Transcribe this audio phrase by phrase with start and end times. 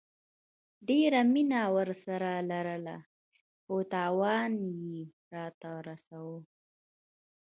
[0.87, 2.97] ډيره مينه ورسره لرله
[3.63, 4.51] خو تاوان
[4.83, 4.99] يي
[5.35, 6.37] راته رسوو